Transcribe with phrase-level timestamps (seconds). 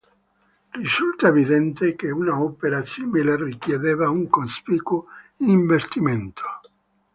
[0.71, 5.05] Risulta evidente che un'opera simile richiedeva un cospicuo
[5.45, 6.41] investimento.